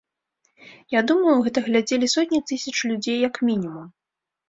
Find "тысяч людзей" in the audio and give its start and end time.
2.55-3.25